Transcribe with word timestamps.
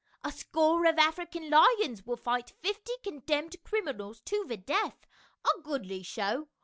"A 0.23 0.31
score 0.31 0.87
of 0.87 0.97
African 0.97 1.51
lions 1.51 2.07
will 2.07 2.17
fight 2.17 2.53
fifty 2.63 2.93
condemned 3.03 3.57
criminals 3.63 4.19
to 4.21 4.43
the 4.47 4.57
death, 4.57 5.05
a 5.45 5.61
goodly 5.61 6.01
show. 6.01 6.47